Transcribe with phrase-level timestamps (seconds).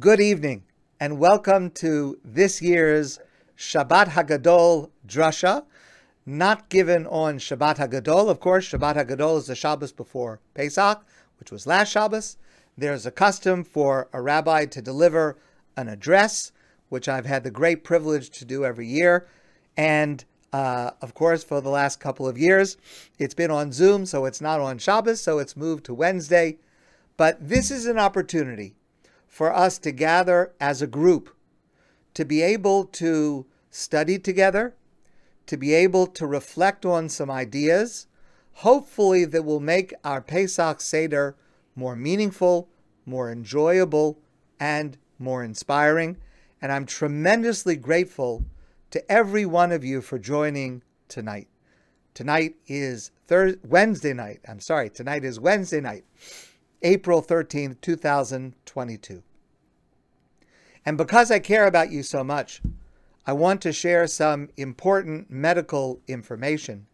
[0.00, 0.62] Good evening,
[1.00, 3.18] and welcome to this year's
[3.56, 5.64] Shabbat Hagadol Drasha,
[6.24, 8.28] not given on Shabbat Hagadol.
[8.28, 11.04] Of course, Shabbat Hagadol is the Shabbos before Pesach,
[11.40, 12.36] which was last Shabbos.
[12.76, 15.36] There's a custom for a rabbi to deliver
[15.76, 16.52] an address,
[16.90, 19.26] which I've had the great privilege to do every year.
[19.76, 22.76] And uh, of course, for the last couple of years,
[23.18, 26.58] it's been on Zoom, so it's not on Shabbos, so it's moved to Wednesday.
[27.16, 28.76] But this is an opportunity
[29.28, 31.36] for us to gather as a group,
[32.14, 34.74] to be able to study together,
[35.46, 38.06] to be able to reflect on some ideas,
[38.52, 41.36] hopefully, that will make our Pesach Seder
[41.76, 42.68] more meaningful,
[43.06, 44.18] more enjoyable,
[44.58, 46.16] and more inspiring.
[46.60, 48.44] And I'm tremendously grateful
[48.90, 51.48] to every one of you for joining tonight.
[52.14, 54.40] Tonight is Thursday, Wednesday night.
[54.48, 56.04] I'm sorry, tonight is Wednesday night,
[56.82, 59.22] April 13th, 2022.
[60.86, 62.62] And because I care about you so much,
[63.26, 66.86] I want to share some important medical information.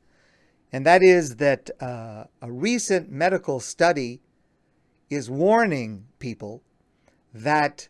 [0.72, 4.20] And that is that uh, a recent medical study
[5.08, 6.62] is warning people
[7.32, 7.88] that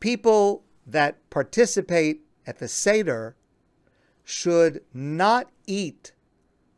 [0.00, 3.36] people that participate at the Seder
[4.22, 6.12] should not eat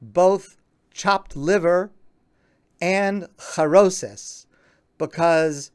[0.01, 0.57] both
[0.93, 1.91] chopped liver
[2.81, 4.47] and charoses
[4.97, 5.71] because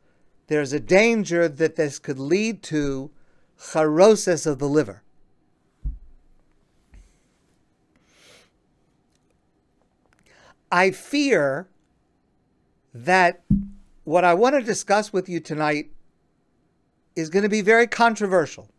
[0.47, 3.11] there's a danger that this could lead to
[3.57, 5.03] charoses of the liver.
[10.71, 11.67] I fear
[12.93, 13.43] that
[14.03, 15.91] what I want to discuss with you tonight
[17.15, 18.69] is going to be very controversial.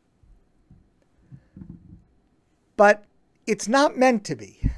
[2.77, 3.05] But
[3.47, 4.71] it's not meant to be.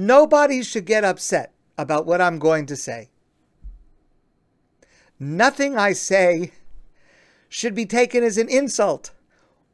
[0.00, 3.10] Nobody should get upset about what I'm going to say.
[5.18, 6.52] Nothing I say
[7.48, 9.10] should be taken as an insult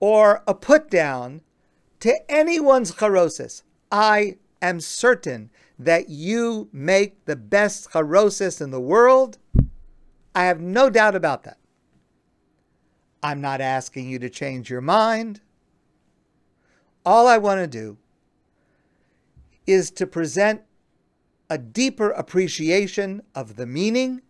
[0.00, 1.42] or a put down
[2.00, 3.64] to anyone's charosis.
[3.92, 9.36] I am certain that you make the best charosis in the world.
[10.34, 11.58] I have no doubt about that.
[13.22, 15.42] I'm not asking you to change your mind.
[17.04, 17.98] All I want to do
[19.66, 20.62] is to present
[21.50, 24.22] a deeper appreciation of the meaning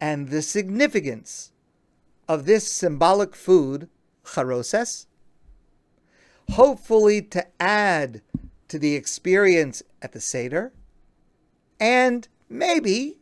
[0.00, 1.52] and the significance
[2.28, 3.88] of this symbolic food,
[4.24, 5.06] charoses,
[6.50, 8.22] hopefully to add
[8.68, 10.72] to the experience at the Seder,
[11.80, 13.18] and maybe,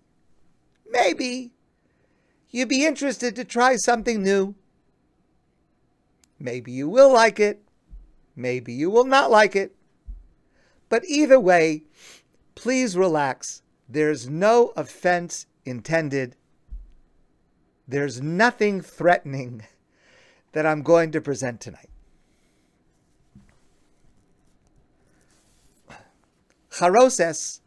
[0.91, 1.53] maybe
[2.51, 4.55] you'd be interested to try something new.
[6.39, 7.63] Maybe you will like it,
[8.35, 9.76] maybe you will not like it.
[10.89, 11.85] But either way,
[12.55, 13.63] please relax.
[13.89, 16.37] There's no offense intended.
[17.89, 19.65] There's nothing threatening
[20.53, 21.91] that I'm going to present tonight.
[26.71, 27.61] Charoses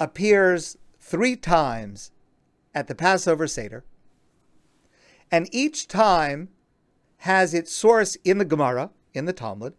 [0.00, 2.10] appears three times
[2.74, 3.84] at the Passover Seder,
[5.30, 6.48] and each time
[7.18, 9.74] has its source in the Gemara, in the Talmud,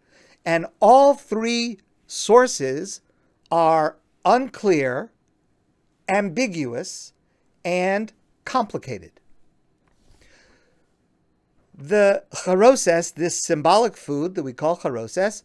[0.45, 3.01] and all three sources
[3.51, 5.11] are unclear,
[6.09, 7.13] ambiguous,
[7.63, 8.11] and
[8.43, 9.19] complicated.
[11.77, 15.43] The charoses, this symbolic food that we call charoses,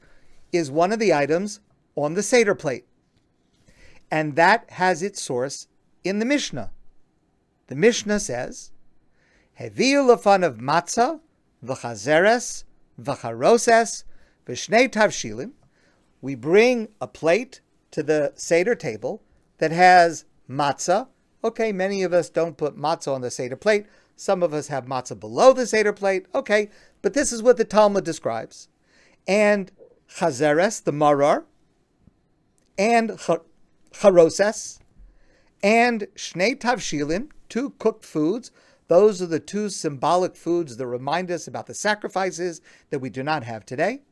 [0.53, 1.61] is one of the items
[1.97, 2.87] on the Seder plate.
[4.11, 5.69] And that has its source
[6.05, 6.71] in the Mishnah.
[7.67, 8.73] The Mishnah says,
[9.59, 11.21] Heviu lefanav matzah,
[11.65, 12.65] v'chazeres,
[13.01, 14.05] v'charoses,
[14.47, 15.53] v'shnei tavshilim.
[16.21, 17.61] We bring a plate
[17.93, 19.23] to the Seder table
[19.59, 21.09] that has matzah.
[21.43, 23.87] Okay, many of us don't put matzah on the Seder plate.
[24.17, 26.27] Some of us have matzah below the Seder plate.
[26.35, 26.71] Okay,
[27.03, 28.69] but this is what the Talmud describes.
[29.27, 29.73] And
[30.09, 31.45] chazeres, the marar,
[32.77, 33.11] and
[33.93, 34.79] charoses,
[35.63, 38.51] and shnei tavshilim, two cooked foods.
[38.89, 42.61] Those are the two symbolic foods that remind us about the sacrifices
[42.91, 44.03] that we do not have today.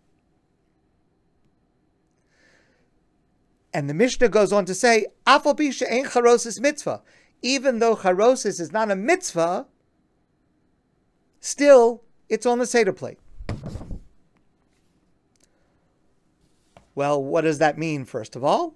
[3.73, 7.03] And the Mishnah goes on to say, Afal ain't charosis mitzvah.
[7.43, 9.67] Even though charosis is not a mitzvah,
[11.41, 13.19] still it's on the Seder plate.
[16.94, 18.75] Well, what does that mean, first of all?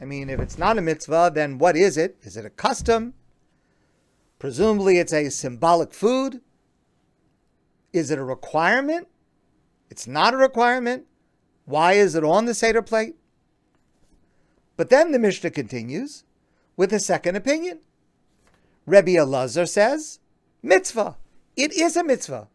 [0.00, 2.16] I mean, if it's not a mitzvah, then what is it?
[2.22, 3.14] Is it a custom?
[4.38, 6.40] Presumably, it's a symbolic food.
[7.92, 9.08] Is it a requirement?
[9.90, 11.06] It's not a requirement.
[11.64, 13.16] Why is it on the Seder plate?
[14.76, 16.24] But then the Mishnah continues
[16.76, 17.80] with a second opinion.
[18.86, 20.18] Rebbe Elazar says,
[20.62, 21.16] mitzvah.
[21.56, 22.48] It is a mitzvah.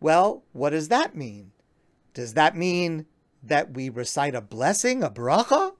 [0.00, 1.52] Well, what does that mean?
[2.12, 3.06] Does that mean
[3.42, 5.72] that we recite a blessing, a bracha?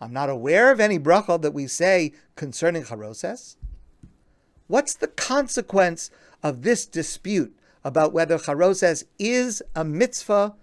[0.00, 3.56] I'm not aware of any bracha that we say concerning charoses.
[4.66, 6.10] What's the consequence
[6.42, 10.54] of this dispute about whether charoses is a mitzvah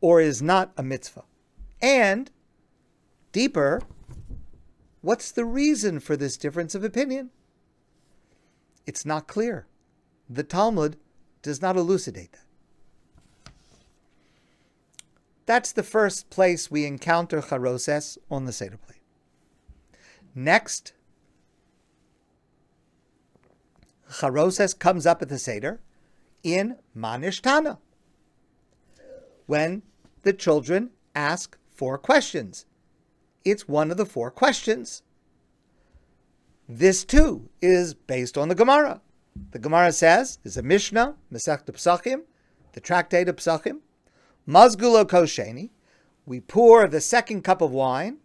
[0.00, 1.24] or is not a mitzvah?
[1.82, 2.30] And
[3.32, 3.82] deeper,
[5.00, 7.30] what's the reason for this difference of opinion?
[8.86, 9.66] It's not clear.
[10.28, 10.96] The Talmud
[11.42, 13.52] does not elucidate that.
[15.46, 19.00] That's the first place we encounter charoses on the Seder plate.
[20.34, 20.92] Next,
[24.08, 25.80] charoses comes up at the Seder
[26.42, 27.78] in Manishtana,
[29.46, 29.82] when
[30.22, 32.64] the children ask four questions.
[33.44, 35.02] It's one of the four questions.
[36.68, 39.00] This too is based on the Gemara.
[39.52, 42.22] The Gemara says, is a Mishnah, Masech Psachim,
[42.72, 43.80] the tractate of Psachim,
[44.46, 45.70] Mazgulo Kosheni.
[46.26, 48.18] We pour the second cup of wine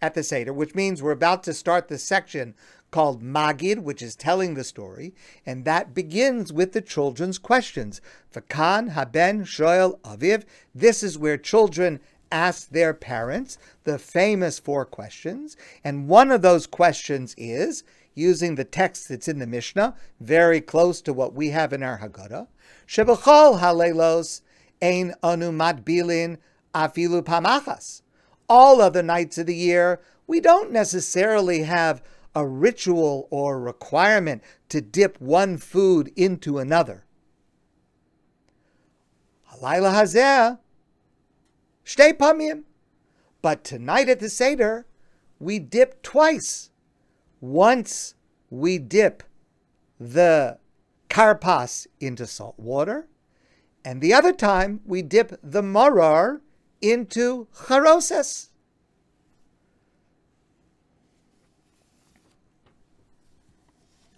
[0.00, 2.54] at the Seder, which means we're about to start the section
[2.90, 5.14] called Magid, which is telling the story,
[5.46, 8.00] and that begins with the children's questions.
[8.32, 10.44] Vakan haben shoel aviv.
[10.74, 16.66] This is where children ask their parents the famous four questions, and one of those
[16.66, 17.84] questions is
[18.14, 21.98] using the text that's in the Mishnah, very close to what we have in our
[21.98, 22.46] Haggadah.
[22.86, 24.42] Shebachol halelos
[24.82, 26.38] ein anu matbilin
[26.74, 28.02] afilu pamachas.
[28.48, 32.02] All other nights of the year, we don't necessarily have
[32.34, 37.04] a ritual or requirement to dip one food into another.
[39.52, 40.58] Halayla hazeh,
[41.90, 42.64] shtei pamim.
[43.42, 44.86] But tonight at the Seder,
[45.38, 46.70] we dip twice.
[47.40, 48.14] Once
[48.50, 49.22] we dip
[49.98, 50.58] the
[51.08, 53.08] karpas into salt water,
[53.84, 56.42] and the other time we dip the marar
[56.80, 58.48] into charoses.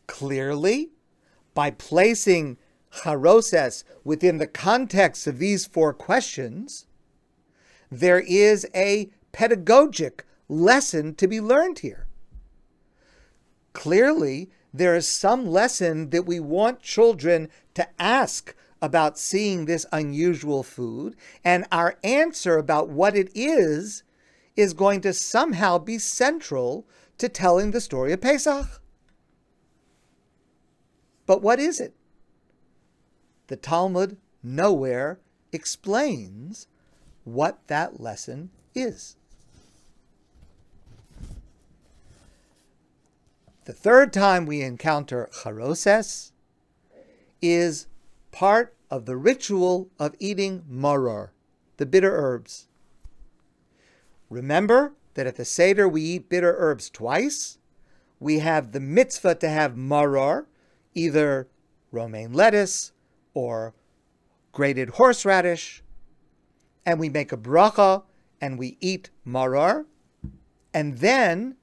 [0.09, 0.91] Clearly,
[1.55, 2.59] by placing
[2.91, 6.87] charoses within the context of these four questions,
[7.93, 12.07] there is a pedagogic lesson to be learned here.
[13.75, 20.63] Clearly, there is some lesson that we want children to ask about seeing this unusual
[20.63, 24.03] food, and our answer about what it is
[24.57, 26.87] is going to somehow be central
[27.19, 28.81] to telling the story of Pesach.
[31.27, 31.95] But what is it?
[33.49, 35.21] The Talmud nowhere
[35.53, 36.67] explains
[37.25, 39.17] what that lesson is.
[43.65, 46.33] The third time we encounter charoses
[47.41, 47.87] is
[48.33, 51.31] part of the ritual of eating maror,
[51.77, 52.67] the bitter herbs.
[54.29, 57.59] Remember that at the Seder we eat bitter herbs twice.
[58.19, 60.47] We have the mitzvah to have maror,
[60.95, 61.49] either
[61.91, 62.93] romaine lettuce
[63.35, 63.75] or
[64.53, 65.83] grated horseradish,
[66.87, 68.03] and we make a bracha
[68.41, 69.85] and we eat maror,
[70.75, 71.57] and then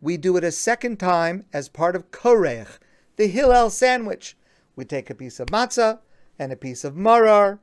[0.00, 2.78] we do it a second time as part of korech,
[3.16, 4.36] the Hillel sandwich.
[4.74, 6.00] We take a piece of matzah
[6.38, 7.60] and a piece of maror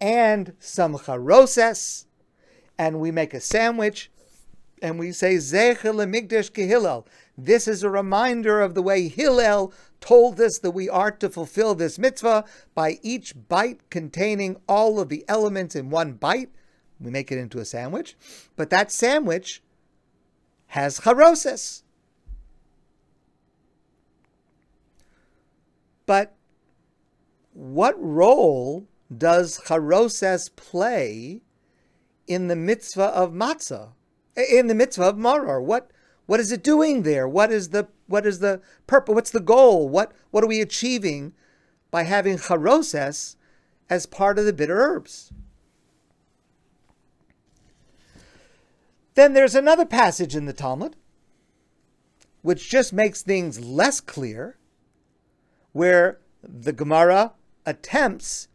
[0.00, 2.06] and some charoses,
[2.78, 4.10] and we make a sandwich,
[4.82, 7.06] and we say Zechel Migdash Kehillel.
[7.38, 11.74] This is a reminder of the way Hillel told us that we are to fulfill
[11.76, 16.50] this mitzvah by each bite containing all of the elements in one bite.
[17.00, 18.16] We make it into a sandwich,
[18.56, 19.62] but that sandwich
[20.66, 21.82] has charoses.
[26.04, 26.34] But
[27.54, 28.86] what role
[29.16, 31.42] does charoses play
[32.26, 33.90] in the mitzvah of matzah,
[34.36, 35.62] in the mitzvah of maror?
[35.62, 35.90] What
[36.26, 37.28] what is it doing there?
[37.28, 39.14] What is the what is the purpose?
[39.14, 39.88] What's the goal?
[39.88, 41.32] What what are we achieving
[41.90, 43.36] by having charoses
[43.90, 45.32] as part of the bitter herbs?
[49.14, 50.96] Then there's another passage in the Talmud
[52.42, 54.58] which just makes things less clear,
[55.72, 57.32] where the Gemara
[57.64, 58.48] attempts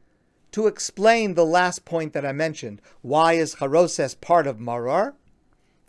[0.52, 2.82] to explain the last point that I mentioned.
[3.02, 5.16] Why is Charoses part of Marar?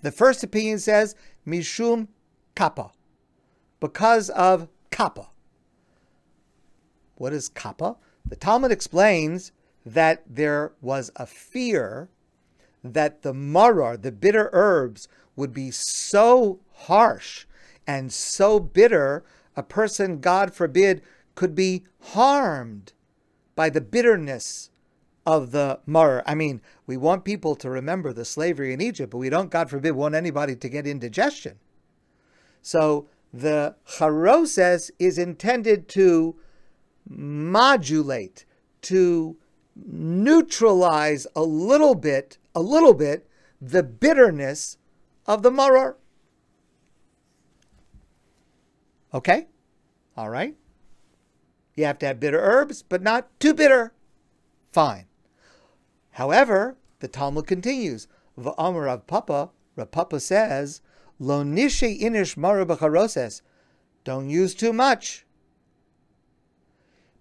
[0.03, 1.15] The first opinion says
[1.47, 2.09] Mishum
[2.55, 2.93] Kappa,
[3.81, 5.29] because of Kappa.
[7.17, 7.97] What is Kappa?
[8.29, 9.53] The Talmud explains
[9.85, 12.09] that there was a fear
[12.85, 17.47] that the marar, the bitter herbs, would be so harsh
[17.87, 19.25] and so bitter,
[19.57, 21.03] a person, God forbid,
[21.35, 22.93] could be harmed
[23.57, 24.71] by the bitterness
[25.27, 26.23] of the maror.
[26.27, 29.69] I mean, we want people to remember the slavery in Egypt, but we don't, God
[29.71, 31.59] forbid, want anybody to get indigestion.
[32.63, 36.37] So the charoses is intended to
[37.09, 38.45] modulate,
[38.83, 39.37] to
[39.77, 43.29] neutralize a little bit, a little bit,
[43.61, 44.79] the bitterness
[45.27, 45.97] of the maror.
[49.13, 49.47] Okay?
[50.17, 50.57] All right?
[51.77, 53.93] You have to have bitter herbs, but not too bitter.
[54.73, 55.08] Fine.
[56.19, 60.81] However, the Talmud continues, V'amar Rav Papa, Rav Papa says,
[61.21, 62.67] Lo nishe inish mara.
[64.03, 65.25] Don't use too much.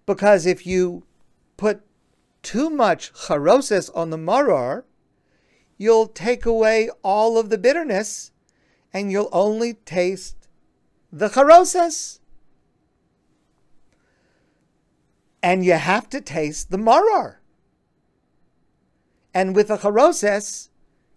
[0.04, 1.04] Because if you
[1.56, 1.82] put
[2.42, 4.82] too much charoses on the maror,
[5.76, 8.32] you'll take away all of the bitterness
[8.92, 10.48] and you'll only taste
[11.12, 12.18] the charoses.
[15.40, 17.37] And you have to taste the maror.
[19.38, 20.68] And with a charoses,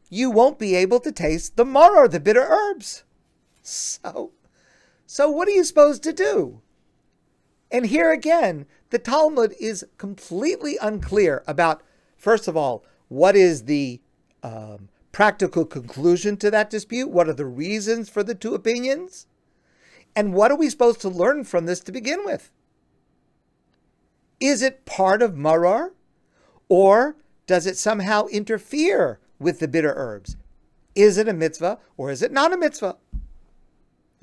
[0.08, 3.04] you won't be able to taste the maror, the bitter herbs.
[3.64, 4.34] So,
[5.08, 6.62] so what are you supposed to do?
[7.72, 11.82] And here again, the Talmud is completely unclear about,
[12.16, 14.00] first of all, what is the
[14.44, 17.10] um, practical conclusion to that dispute?
[17.10, 19.26] What are the reasons for the two opinions?
[20.16, 22.52] And what are we supposed to learn from this to begin with?
[24.40, 25.94] Is it part of maror?
[26.70, 27.16] Or
[27.48, 30.38] does it somehow interfere with the bitter herbs?
[30.96, 32.98] Is it a mitzvah or is it not a mitzvah?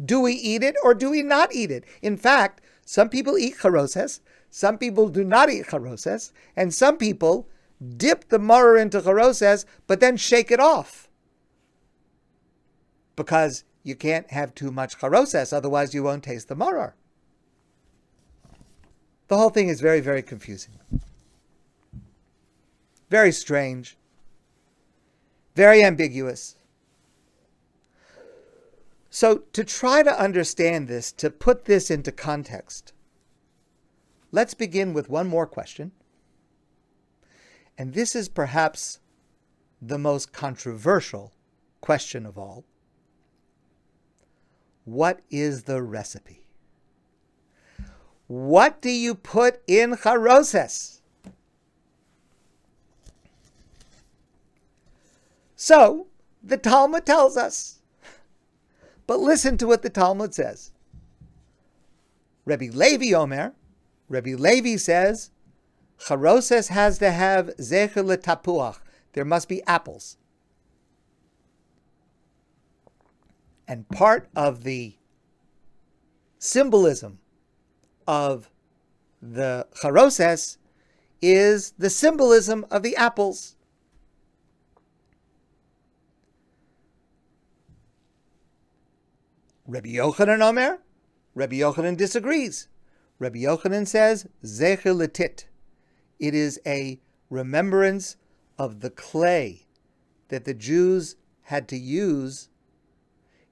[0.04, 1.84] Do we eat it or do we not eat it?
[2.02, 4.20] In fact, some people eat charoses,
[4.50, 7.48] some people do not eat charoses, and some people
[7.96, 11.08] dip the maror into charoses but then shake it off.
[13.16, 16.92] Because you can't have too much charoses, otherwise you won't taste the maror.
[19.28, 20.78] The whole thing is very, very confusing.
[23.10, 23.96] Very strange.
[25.54, 26.56] Very ambiguous.
[29.10, 32.92] So, to try to understand this, to put this into context,
[34.30, 35.92] let's begin with one more question.
[37.78, 39.00] And this is perhaps
[39.80, 41.32] the most controversial
[41.80, 42.64] question of all.
[44.84, 46.44] What is the recipe?
[48.26, 50.97] What do you put in charoses?
[55.60, 56.06] So,
[56.40, 57.80] the Talmud tells us.
[59.08, 60.70] But listen to what the Talmud says.
[62.44, 63.54] Rabbi Levi Omer,
[64.08, 65.32] Rabbi Levi says,
[65.98, 68.78] Charoses has to have zecher tapuach.
[69.14, 70.16] There must be apples.
[73.66, 74.94] And part of the
[76.38, 77.18] symbolism
[78.06, 78.48] of
[79.20, 80.56] the charoses
[81.20, 83.56] is the symbolism of the apples.
[89.70, 90.78] Rabbi Yochanan Omer,
[91.34, 92.68] Rabbi Yochanan disagrees.
[93.18, 95.44] Rabbi Yochanan says, Zecher.
[96.18, 96.98] It is a
[97.28, 98.16] remembrance
[98.58, 99.66] of the clay
[100.28, 102.48] that the Jews had to use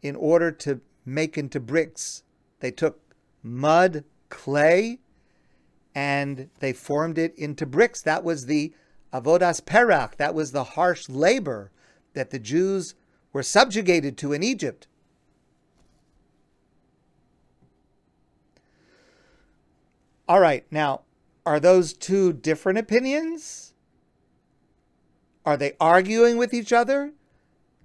[0.00, 2.22] in order to make into bricks.
[2.60, 5.00] They took mud, clay,
[5.94, 8.00] and they formed it into bricks.
[8.00, 8.72] That was the
[9.12, 10.16] avodas perach.
[10.16, 11.72] That was the harsh labor
[12.14, 12.94] that the Jews
[13.34, 14.86] were subjugated to in Egypt.
[20.28, 21.02] All right, now,
[21.44, 23.74] are those two different opinions?
[25.44, 27.12] Are they arguing with each other?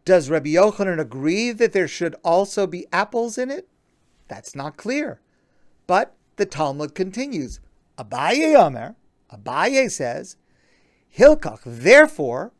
[0.03, 3.67] Does Rabbi Yochanan agree that there should also be apples in it?
[4.27, 5.21] That's not clear.
[5.85, 7.59] But the Talmud continues.
[7.99, 8.95] Abaye Omer,
[9.31, 10.37] Abaye says,
[11.15, 12.51] Hilkach, therefore,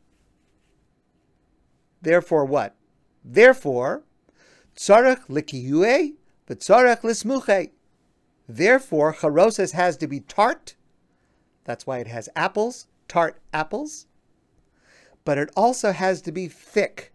[2.00, 2.76] therefore what?
[3.24, 4.04] Therefore,
[4.76, 6.14] tzarech likiyue,
[6.46, 7.70] but tzarech lismuche.
[8.48, 10.74] Therefore, charoses has to be tart.
[11.64, 14.06] That's why it has apples, tart apples.
[15.24, 17.12] But it also has to be thick.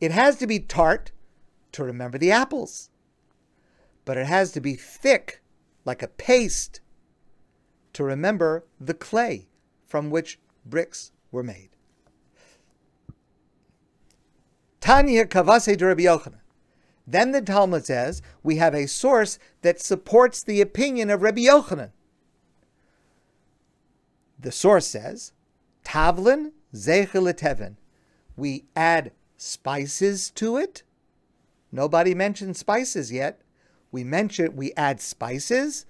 [0.00, 1.12] It has to be tart
[1.72, 2.90] to remember the apples.
[4.04, 5.42] But it has to be thick,
[5.84, 6.80] like a paste,
[7.92, 9.48] to remember the clay
[9.86, 11.70] from which bricks were made.
[14.80, 16.40] Tanya Kavase de Rabbi Yochanan.
[17.10, 21.90] Then the Talmud says we have a source that supports the opinion of Rabbi Yochanan.
[24.38, 25.32] The source says,
[25.84, 27.76] Tavlin Zeicheletevin.
[28.36, 30.82] We add spices to it,
[31.70, 33.42] Nobody mentioned spices yet.
[33.90, 35.86] We mention we add spices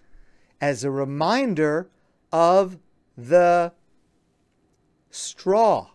[0.61, 1.89] as a reminder
[2.33, 2.79] of
[3.17, 3.73] the
[5.11, 5.91] straw.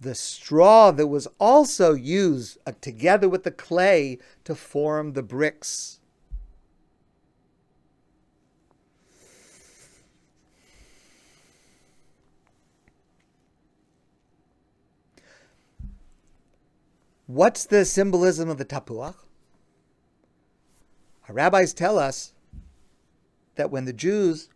[0.00, 6.00] The straw that was also used uh, together with the clay to form the bricks.
[17.26, 19.16] What's the symbolism of the tapuach?
[21.28, 22.34] Our rabbis tell us
[23.56, 24.48] that when the Jews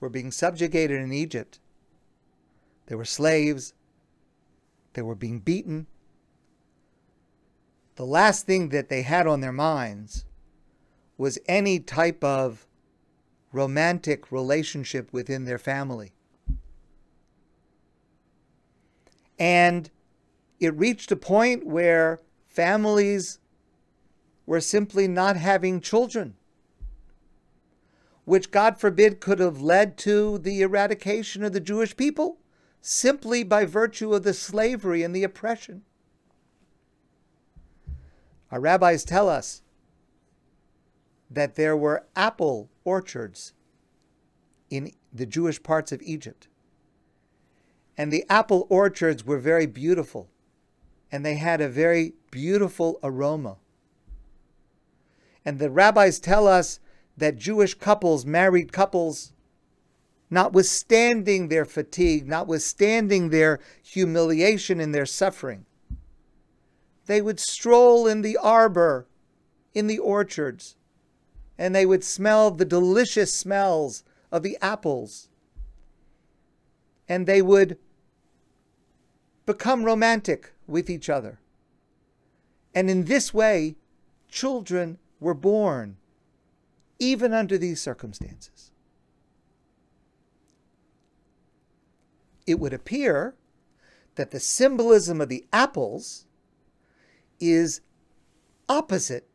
[0.00, 1.60] were being subjugated in Egypt,
[2.86, 3.72] they were slaves,
[4.94, 5.86] they were being beaten.
[7.96, 10.24] The last thing that they had on their minds
[11.16, 12.66] was any type of
[13.52, 16.12] romantic relationship within their family.
[19.38, 19.90] And
[20.58, 23.38] it reached a point where families
[24.46, 26.34] were simply not having children,
[28.24, 32.38] which, God forbid, could have led to the eradication of the Jewish people
[32.86, 35.80] simply by virtue of the slavery and the oppression.
[38.50, 39.62] Our rabbis tell us
[41.30, 43.54] that there were apple orchards
[44.68, 46.48] in the Jewish parts of Egypt.
[47.96, 50.28] And the apple orchards were very beautiful
[51.10, 53.56] and they had a very beautiful aroma.
[55.42, 56.80] And the rabbis tell us
[57.16, 59.32] that Jewish couples, married couples,
[60.34, 65.64] notwithstanding their fatigue, notwithstanding their humiliation and their suffering,
[67.06, 69.06] they would stroll in the arbor,
[69.74, 70.76] in the orchards,
[71.56, 75.28] and they would smell the delicious smells of the apples.
[77.08, 77.78] And they would
[79.46, 81.38] become romantic with each other.
[82.74, 83.76] And in this way,
[84.28, 85.96] children were born,
[86.98, 88.72] even under these circumstances.
[92.46, 93.34] It would appear
[94.16, 96.26] that the symbolism of the apples
[97.40, 97.80] is
[98.68, 99.28] opposite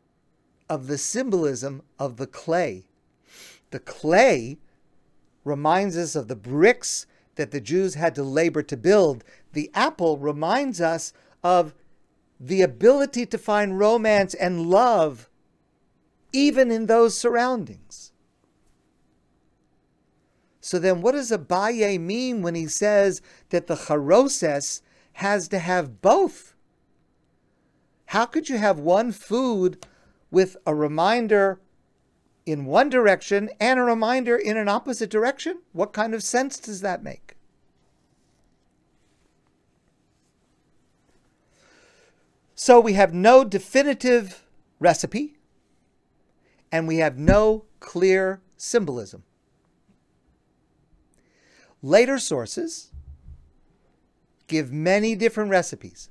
[0.68, 2.86] of the symbolism of the clay.
[3.70, 4.58] The clay
[5.44, 10.18] reminds us of the bricks that the Jews had to labor to build, the apple
[10.18, 11.74] reminds us of
[12.38, 15.28] the ability to find romance and love
[16.32, 18.12] even in those surroundings.
[20.60, 24.82] So then, what does Abaye mean when he says that the charoses
[25.14, 26.54] has to have both?
[28.06, 29.86] How could you have one food
[30.30, 31.60] with a reminder
[32.44, 35.60] in one direction and a reminder in an opposite direction?
[35.72, 37.36] What kind of sense does that make?
[42.54, 44.44] So we have no definitive
[44.78, 45.38] recipe
[46.70, 49.24] and we have no clear symbolism.
[51.82, 52.90] Later sources
[54.46, 56.10] give many different recipes.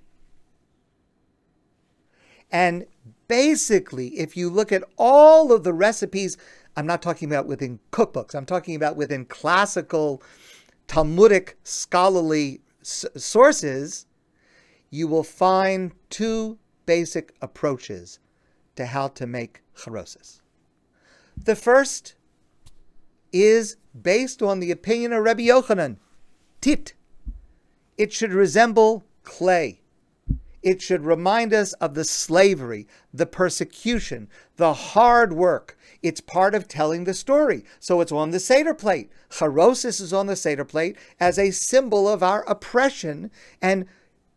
[2.51, 2.86] And
[3.27, 6.38] basically, if you look at all of the recipes,
[6.75, 10.23] I'm not talking about within cookbooks, I'm talking about within classical
[10.88, 14.08] Talmudic scholarly s- sources,
[14.89, 18.19] you will find two basic approaches
[18.75, 20.41] to how to make charoses.
[21.38, 22.15] The first
[23.31, 25.97] is based on the opinion of Rabbi Yochanan,
[26.61, 26.93] tit.
[27.97, 29.81] It should resemble clay.
[30.61, 35.77] It should remind us of the slavery, the persecution, the hard work.
[36.01, 37.63] It's part of telling the story.
[37.79, 39.09] So it's on the Seder plate.
[39.29, 43.85] Charosis is on the Seder plate as a symbol of our oppression and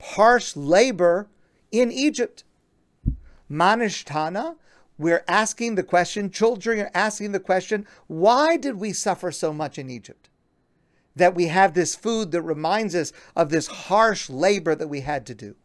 [0.00, 1.28] harsh labor
[1.72, 2.44] in Egypt.
[3.50, 4.57] Manishtana,
[5.03, 9.79] we're asking the question, children are asking the question, why did we suffer so much
[9.79, 10.31] in Egypt?
[11.17, 15.27] That we have this food that reminds us of this harsh labor that we had
[15.27, 15.57] to do.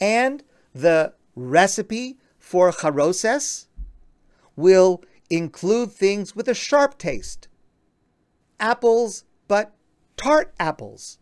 [0.00, 3.66] And the recipe for charoses
[4.56, 7.48] will include things with a sharp taste.
[8.58, 9.74] Apples, but
[10.16, 11.18] tart apples.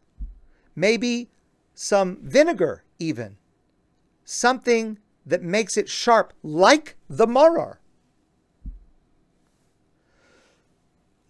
[0.77, 1.31] Maybe
[1.75, 3.38] some vinegar, even.
[4.31, 7.79] Something that makes it sharp, like the maror.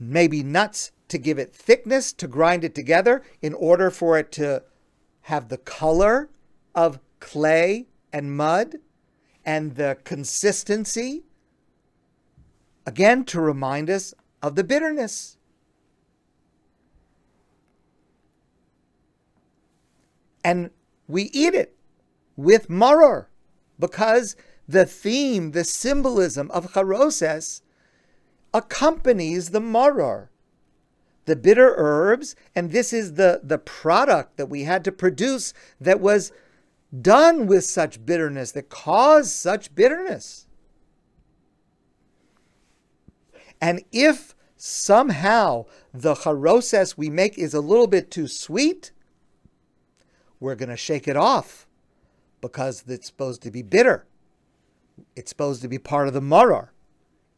[0.00, 4.64] Maybe nuts to give it thickness, to grind it together in order for it to
[5.20, 6.28] have the color
[6.74, 8.78] of clay and mud
[9.44, 11.22] and the consistency,
[12.84, 15.36] again, to remind us of the bitterness.
[20.42, 20.70] And
[21.06, 21.77] we eat it
[22.38, 23.26] with maror
[23.78, 27.62] because the theme, the symbolism of charoses
[28.54, 30.28] accompanies the maror,
[31.26, 36.00] the bitter herbs, and this is the, the product that we had to produce that
[36.00, 36.32] was
[37.02, 40.46] done with such bitterness, that caused such bitterness.
[43.60, 48.92] And if somehow the charoses we make is a little bit too sweet,
[50.38, 51.67] we're going to shake it off
[52.40, 54.06] because it's supposed to be bitter.
[55.16, 56.68] It's supposed to be part of the maror.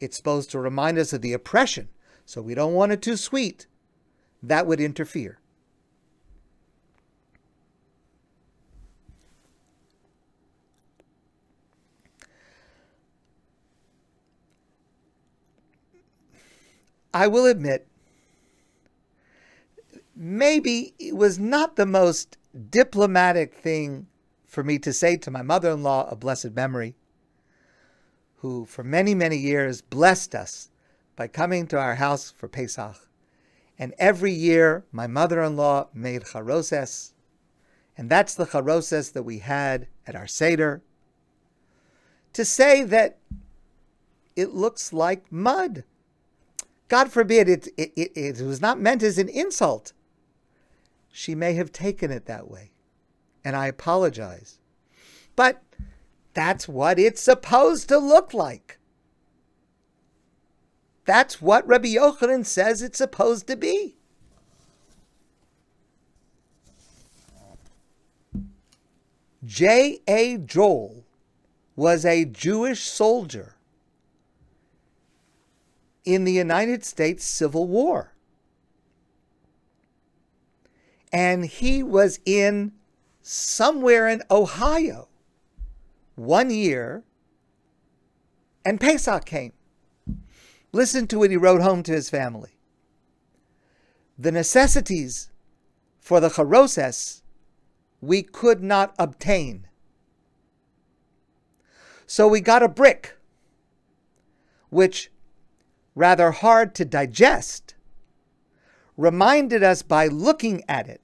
[0.01, 1.89] It's supposed to remind us of the oppression.
[2.25, 3.67] So we don't want it too sweet.
[4.43, 5.39] That would interfere.
[17.13, 17.89] I will admit,
[20.15, 22.39] maybe it was not the most
[22.71, 24.07] diplomatic thing
[24.51, 26.97] for me to say to my mother in law of blessed memory,
[28.39, 30.71] who for many, many years blessed us
[31.15, 32.97] by coming to our house for Pesach.
[33.79, 37.13] And every year, my mother in law made charoses,
[37.97, 40.83] and that's the charoses that we had at our Seder.
[42.33, 43.19] To say that
[44.35, 45.85] it looks like mud.
[46.89, 49.93] God forbid, it, it, it, it was not meant as an insult.
[51.13, 52.73] She may have taken it that way,
[53.45, 54.59] and I apologize.
[55.37, 55.63] But
[56.35, 58.79] that's what it's supposed to look like.
[61.05, 63.97] That's what Rabbi Yochanan says it's supposed to be.
[69.45, 70.01] J.
[70.07, 70.37] A.
[70.37, 71.05] Joel
[71.75, 73.57] was a Jewish soldier
[76.05, 78.13] in the United States Civil War.
[81.13, 82.73] And he was in
[83.31, 85.07] somewhere in Ohio
[86.17, 87.05] one year,
[88.65, 89.53] and Pesach came.
[90.73, 92.59] Listen to what he wrote home to his family.
[94.19, 95.31] The necessities
[96.01, 97.23] for the charoses
[98.01, 99.69] we could not obtain.
[102.09, 103.17] So we got a brick,
[104.71, 105.13] which
[105.95, 107.77] rather hard to digest,
[108.97, 111.01] reminded us by looking at it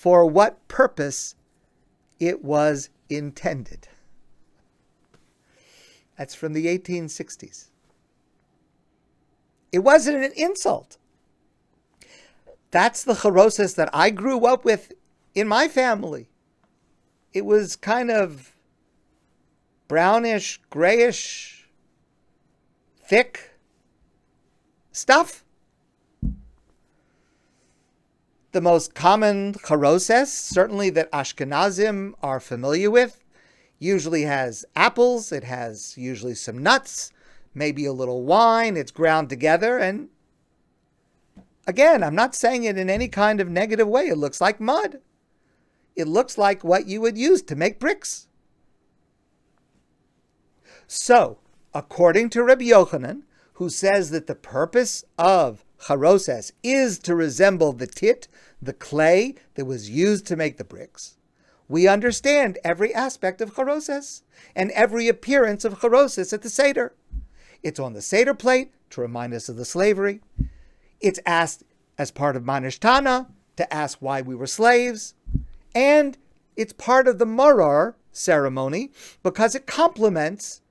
[0.00, 1.34] for what purpose
[2.18, 3.86] it was intended.
[6.16, 7.68] That's from the 1860s.
[9.70, 10.96] It wasn't an insult.
[12.70, 14.90] That's the charoses that I grew up with
[15.34, 16.30] in my family.
[17.34, 18.54] It was kind of
[19.86, 21.68] brownish, grayish,
[23.06, 23.50] thick,
[24.92, 25.44] stuff.
[28.52, 33.22] The most common charoses, certainly that Ashkenazim are familiar with,
[33.78, 37.12] usually has apples, it has usually some nuts,
[37.54, 40.08] maybe a little wine, it's ground together, and
[41.66, 44.08] again, I'm not saying it in any kind of negative way.
[44.08, 45.00] It looks like mud.
[45.94, 48.26] It looks like what you would use to make bricks.
[50.88, 51.38] So,
[51.72, 53.22] according to Rabbi Yochanan,
[53.54, 58.28] who says that the purpose of charoses is to resemble the tit,
[58.60, 61.16] the clay that was used to make the bricks,
[61.70, 64.22] we understand every aspect of charoses
[64.56, 66.94] and every appearance of charoses at the Seder.
[67.62, 70.20] It's on the Seder plate to remind us of the slavery.
[71.00, 71.62] It's asked
[71.96, 75.14] as part of Manishtana to ask why we were slaves.
[75.72, 76.18] And
[76.56, 78.90] it's part of the Maror ceremony
[79.22, 80.62] because it complements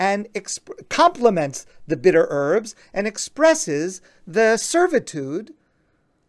[0.00, 5.52] and exp- complements the bitter herbs and expresses the servitude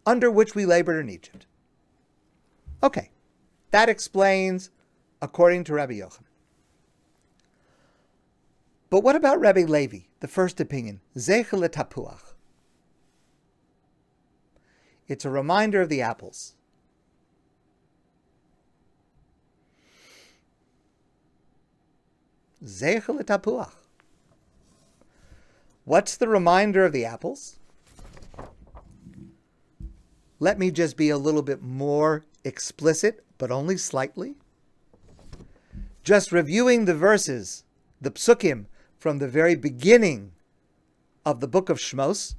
[0.06, 1.46] under which we labored in Egypt.
[2.84, 3.12] Okay,
[3.72, 4.72] that explains
[5.22, 6.26] according to Rabbi Yochanan.
[8.90, 11.00] But what about Rabbi Levi, the first opinion?
[11.16, 12.34] Zechel tapuach.
[15.08, 16.56] It's a reminder of the apples.
[22.64, 23.72] Zeichel tapuach.
[25.84, 27.58] What's the reminder of the apples?
[30.40, 34.36] Let me just be a little bit more explicit, but only slightly.
[36.04, 37.64] Just reviewing the verses,
[38.00, 38.66] the psukim,
[38.98, 40.32] from the very beginning
[41.26, 42.36] of the book of Shmos,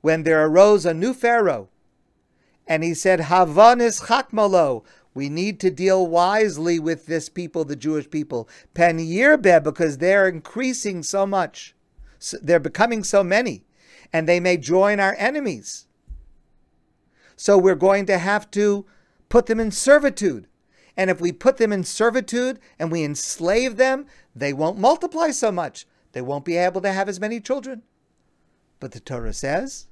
[0.00, 1.68] when there arose a new Pharaoh,
[2.66, 8.08] and he said, Havanis chakmalo, we need to deal wisely with this people, the Jewish
[8.10, 8.48] people.
[8.74, 11.74] Pen Yirbe, because they're increasing so much.
[12.18, 13.64] So they're becoming so many,
[14.12, 15.86] and they may join our enemies.
[17.36, 18.84] So we're going to have to
[19.28, 20.46] put them in servitude.
[20.96, 25.50] And if we put them in servitude and we enslave them, they won't multiply so
[25.50, 25.86] much.
[26.12, 27.82] They won't be able to have as many children.
[28.80, 29.86] But the Torah says,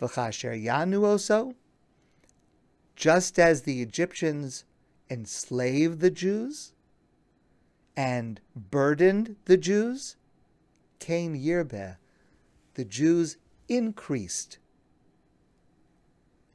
[0.00, 1.54] V'chasher yanu oso,
[2.98, 4.64] just as the Egyptians
[5.08, 6.72] enslaved the Jews
[7.96, 10.16] and burdened the Jews,
[10.98, 11.96] came Yirbeh,
[12.74, 13.36] the Jews
[13.68, 14.58] increased.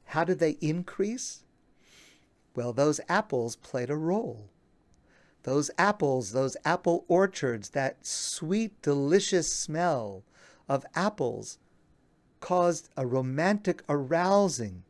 [0.04, 1.44] How did they increase?
[2.54, 4.50] Well, those apples played a role.
[5.44, 10.24] Those apples, those apple orchards, that sweet, delicious smell
[10.68, 11.58] of apples
[12.40, 14.84] caused a romantic arousing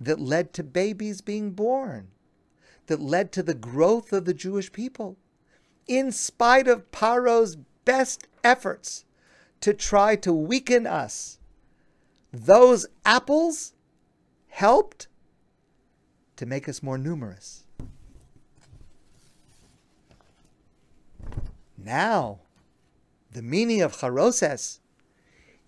[0.00, 2.08] that led to babies being born,
[2.86, 5.16] that led to the growth of the Jewish people,
[5.86, 9.04] in spite of Paro's best efforts
[9.60, 11.38] to try to weaken us.
[12.32, 13.72] Those apples
[14.48, 15.08] helped
[16.36, 17.64] to make us more numerous.
[21.76, 22.40] Now,
[23.32, 24.80] the meaning of charoses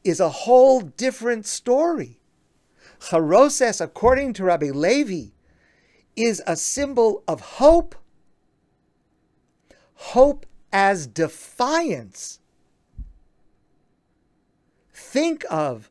[0.05, 2.20] is a whole different story.
[3.01, 5.31] Charoses, according to Rabbi Levi,
[6.15, 7.95] is a symbol of hope.
[9.95, 12.41] Hope as defiance.
[14.93, 15.91] Think of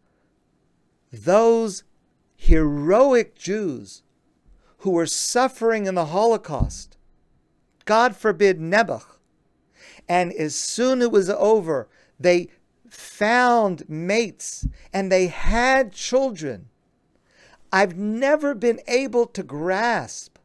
[1.12, 1.84] those
[2.36, 4.04] heroic Jews
[4.80, 6.95] who were suffering in the Holocaust.
[7.86, 9.19] God forbid Nebuch.
[10.08, 12.50] And as soon as it was over, they
[12.88, 16.69] found mates and they had children.
[17.71, 20.38] I've never been able to grasp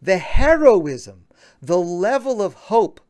[0.00, 1.26] the heroism,
[1.60, 3.00] the level of hope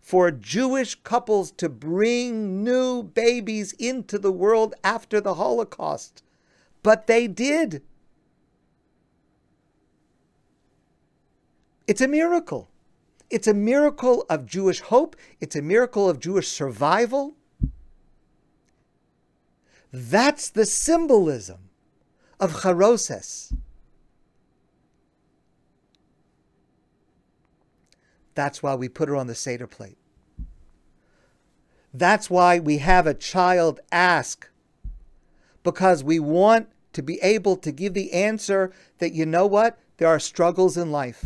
[0.00, 6.22] for Jewish couples to bring new babies into the world after the Holocaust.
[6.82, 7.82] But they did.
[11.86, 12.70] It's a miracle.
[13.30, 15.14] It's a miracle of Jewish hope.
[15.40, 17.36] It's a miracle of Jewish survival.
[19.92, 21.68] That's the symbolism
[22.42, 23.52] of charoses.
[28.34, 29.96] That's why we put her on the Seder plate.
[31.94, 34.50] That's why we have a child ask,
[35.62, 40.08] because we want to be able to give the answer that, you know what, there
[40.08, 41.24] are struggles in life.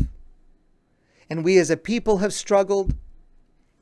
[1.31, 2.93] And we as a people have struggled,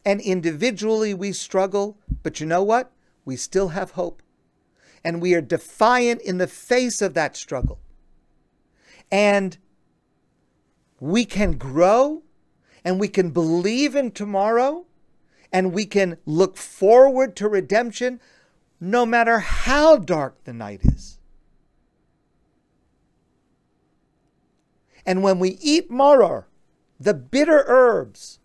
[0.06, 2.93] and individually we struggle, but you know what?
[3.26, 4.21] We still have hope.
[5.06, 7.80] And we are defiant in the face of that struggle.
[9.10, 9.58] And
[11.00, 12.24] we can grow
[12.84, 14.86] and we can believe in tomorrow
[15.54, 18.20] and we can look forward to redemption
[18.82, 21.20] no matter how dark the night is.
[25.06, 26.46] And when we eat maror,
[27.00, 28.39] the bitter herbs,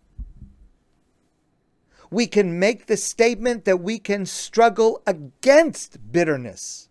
[2.11, 6.89] we can make the statement that we can struggle against bitterness.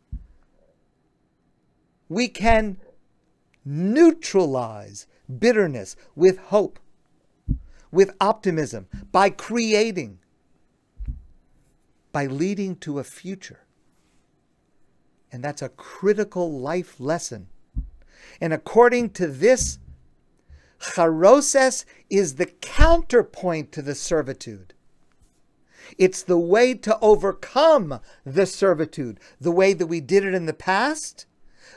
[2.08, 2.78] We can
[3.64, 5.06] neutralize
[5.38, 6.80] bitterness with hope,
[7.92, 10.18] with optimism, by creating,
[12.12, 13.60] by leading to a future.
[15.30, 17.48] And that's a critical life lesson.
[18.40, 19.78] And according to this
[20.80, 24.72] Charoses is the counterpoint to the servitude.
[25.98, 30.52] It's the way to overcome the servitude, the way that we did it in the
[30.52, 31.26] past,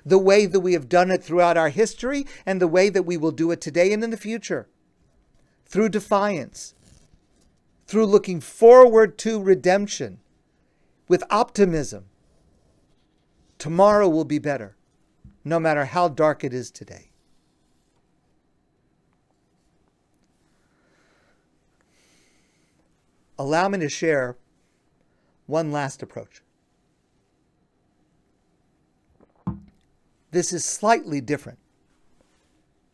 [0.06, 3.18] the way that we have done it throughout our history, and the way that we
[3.18, 4.68] will do it today and in the future.
[5.66, 6.76] Through defiance,
[7.88, 10.20] through looking forward to redemption,
[11.08, 12.06] with optimism.
[13.58, 14.76] Tomorrow will be better,
[15.44, 17.13] no matter how dark it is today.
[23.38, 24.38] Allow me to share
[25.46, 26.42] one last approach.
[30.32, 31.60] This is slightly different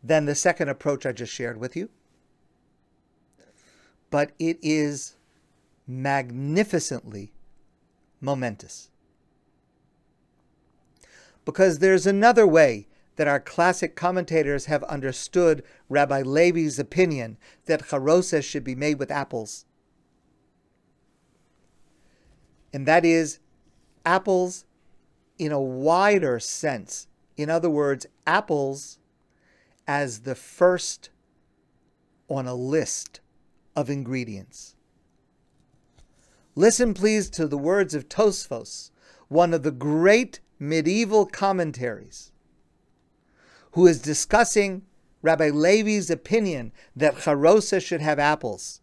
[0.03, 1.89] than the second approach I just shared with you,
[4.09, 5.15] but it is
[5.87, 7.31] magnificently
[8.19, 8.89] momentous.
[11.45, 18.43] Because there's another way that our classic commentators have understood Rabbi Levi's opinion that charoses
[18.45, 19.65] should be made with apples
[22.73, 23.39] and that is
[24.05, 24.65] apples
[25.37, 27.07] in a wider sense.
[27.37, 28.99] In other words, apples
[29.87, 31.09] as the first
[32.27, 33.21] on a list
[33.75, 34.75] of ingredients.
[36.55, 38.91] Listen, please, to the words of Tosfos,
[39.29, 42.31] one of the great medieval commentaries,
[43.71, 44.83] who is discussing
[45.21, 48.81] Rabbi Levi's opinion that charosa should have apples.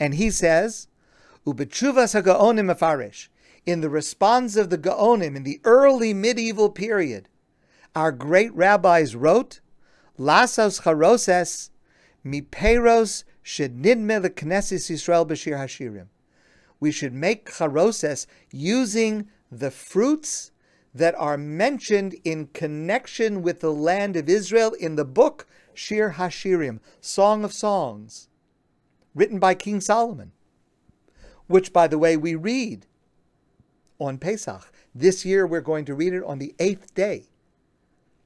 [0.00, 0.88] And he says,
[1.52, 3.28] Ha'gaonim
[3.66, 7.28] in the response of the Gaonim in the early medieval period,
[7.94, 9.60] our great rabbis wrote,
[10.18, 11.70] Lasos charoses
[12.24, 16.06] miperos shednidme the Knesset Yisrael b'shir hashirim.
[16.80, 20.50] We should make charoses using the fruits
[20.94, 26.80] that are mentioned in connection with the land of Israel in the book Shir Hashirim,
[27.00, 28.28] Song of Songs,
[29.14, 30.32] written by King Solomon,
[31.48, 32.86] which, by the way, we read
[33.98, 34.72] on Pesach.
[34.94, 37.24] This year we're going to read it on the eighth day,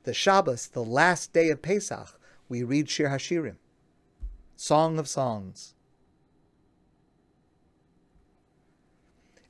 [0.05, 2.21] the Shabbos, the last day of Pesach.
[2.49, 3.57] We read Shir Hashirim,
[4.57, 5.75] Song of Songs.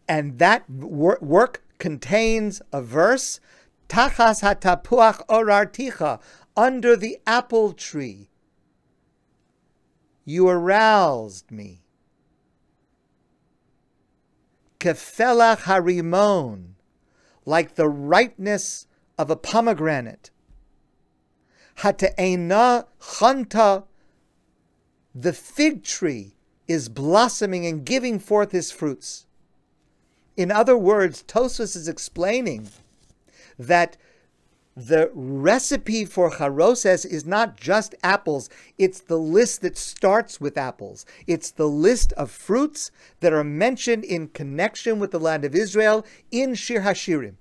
[0.07, 3.41] And that work contains a verse,
[3.89, 6.21] Tachas hatapuach orarticha,
[6.57, 8.29] under the apple tree.
[10.25, 11.82] You aroused me.
[14.83, 16.75] Kefelach harimon,
[17.47, 20.33] like the ripeness of a pomegranate.
[21.79, 23.85] Hate'ena chanta,
[25.14, 26.35] the fig tree
[26.66, 29.27] is blossoming and giving forth his fruits.
[30.37, 32.68] In other words, Tosfos is explaining
[33.57, 33.97] that
[34.75, 41.05] the recipe for charoses is not just apples, it's the list that starts with apples.
[41.27, 46.07] It's the list of fruits that are mentioned in connection with the land of Israel
[46.31, 47.35] in Shir Hashirim.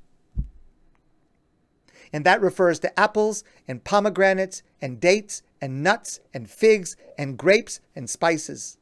[2.12, 7.80] And that refers to apples and pomegranates and dates and nuts and figs and grapes
[7.96, 8.78] and spices.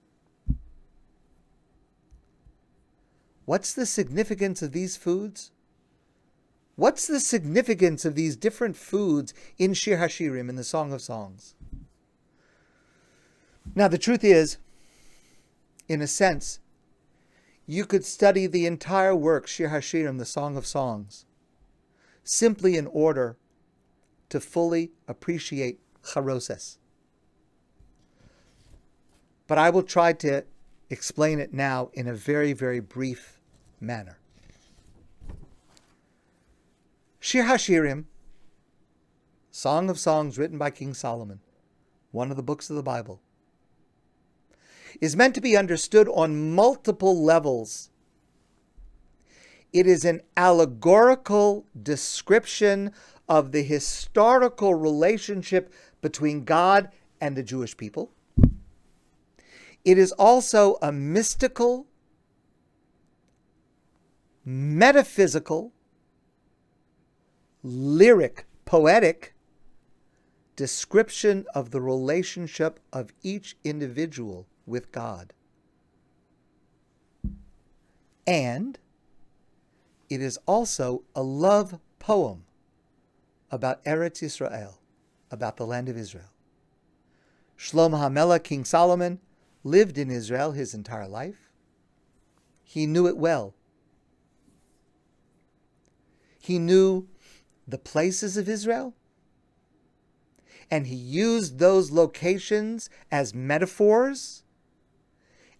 [3.45, 5.51] What's the significance of these foods?
[6.79, 11.53] What's the significance of these different foods in Shir Hashirim, in the Song of Songs?
[13.75, 14.55] Now, the truth is,
[15.89, 16.61] in a sense,
[17.67, 21.25] you could study the entire work, Shir Hashirim, the Song of Songs,
[22.23, 23.35] simply in order
[24.29, 26.77] to fully appreciate Charoses.
[29.47, 30.45] But I will try to
[30.89, 33.41] explain it now in a very, very brief
[33.81, 34.18] manner.
[37.19, 38.05] Shir Hashirim,
[39.51, 41.41] Song of Songs written by King Solomon,
[42.11, 43.21] one of the books of the Bible,
[45.01, 47.89] is meant to be understood on multiple levels.
[49.73, 52.91] It is an allegorical description
[53.27, 58.11] of the historical relationship between God and the Jewish people.
[59.83, 61.85] It is also a mystical
[64.45, 65.73] metaphysical,
[67.63, 69.33] lyric, poetic
[70.55, 75.33] description of the relationship of each individual with God.
[78.27, 78.77] And
[80.09, 82.45] it is also a love poem
[83.51, 84.79] about Eretz Israel,
[85.31, 86.31] about the land of Israel.
[87.57, 89.19] Shlomo HaMelech, King Solomon,
[89.63, 91.49] lived in Israel his entire life.
[92.63, 93.53] He knew it well.
[96.39, 97.07] He knew
[97.69, 98.93] the places of Israel,
[100.71, 104.43] and he used those locations as metaphors,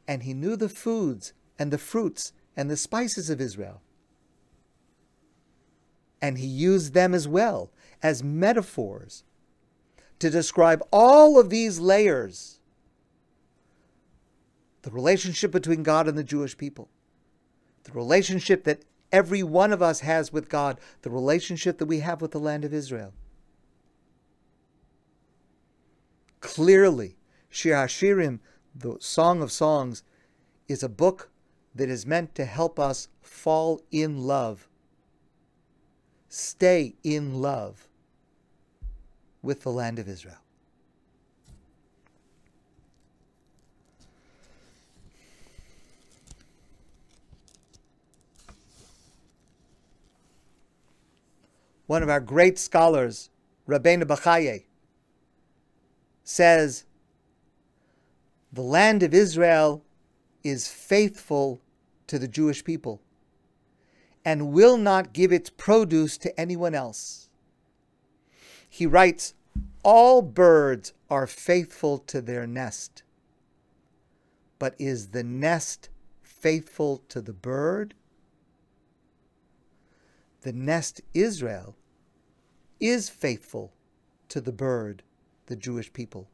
[0.08, 3.82] and he knew the foods and the fruits and the spices of Israel.
[6.22, 7.72] And he used them as well
[8.04, 9.24] as metaphors
[10.19, 12.60] to describe all of these layers
[14.82, 16.89] the relationship between God and the Jewish people,
[17.84, 22.22] the relationship that every one of us has with God, the relationship that we have
[22.22, 23.13] with the land of Israel.
[26.39, 27.17] Clearly,
[27.50, 28.39] Shir Hashirim,
[28.74, 30.04] the Song of Songs,
[30.67, 31.30] is a book
[31.76, 34.67] that is meant to help us fall in love,
[36.28, 37.88] stay in love
[39.41, 40.38] with the land of Israel.
[51.89, 53.31] One of our great scholars,
[53.67, 54.65] Rabbeinu Bachaye,
[56.23, 56.85] says,
[58.53, 59.83] the land of Israel
[60.43, 61.59] is faithful
[62.05, 63.01] to the Jewish people
[64.23, 67.27] and will not give its produce to anyone else.
[68.69, 69.33] He writes,
[69.81, 73.01] All birds are faithful to their nest,
[74.59, 75.89] but is the nest
[76.21, 77.95] faithful to the bird?
[80.41, 81.75] The nest Israel
[82.79, 83.73] is faithful
[84.29, 85.03] to the bird,
[85.47, 86.29] the Jewish people.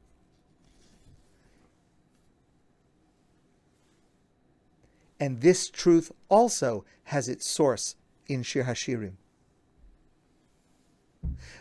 [5.19, 7.95] And this truth also has its source
[8.27, 9.13] in Shir Hashirim.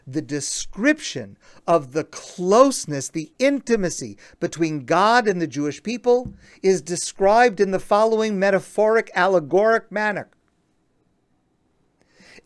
[0.06, 7.60] The description of the closeness, the intimacy between God and the Jewish people is described
[7.60, 10.28] in the following metaphoric, allegoric manner.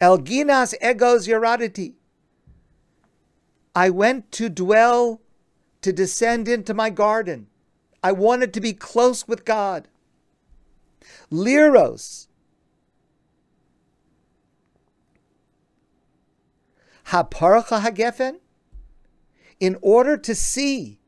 [0.01, 1.95] Elginas egos yaraditi.
[3.75, 5.21] I went to dwell,
[5.83, 7.49] to descend into my garden.
[8.03, 9.89] I wanted to be close with God.
[11.31, 12.29] Liros.
[17.07, 18.39] Haparcha hagefen.
[19.61, 21.01] In order to see,